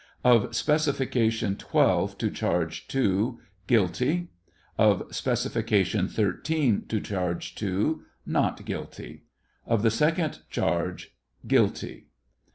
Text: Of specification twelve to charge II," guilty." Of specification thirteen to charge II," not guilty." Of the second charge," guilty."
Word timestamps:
Of 0.23 0.55
specification 0.55 1.57
twelve 1.57 2.17
to 2.17 2.31
charge 2.31 2.87
II," 2.91 3.33
guilty." 3.67 4.29
Of 4.75 5.03
specification 5.13 6.07
thirteen 6.07 6.87
to 6.87 6.99
charge 6.99 7.55
II," 7.61 7.97
not 8.25 8.65
guilty." 8.65 9.25
Of 9.67 9.83
the 9.83 9.91
second 9.91 10.39
charge," 10.49 11.15
guilty." 11.47 12.07